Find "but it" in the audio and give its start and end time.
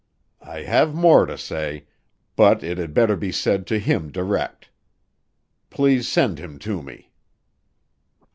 2.35-2.79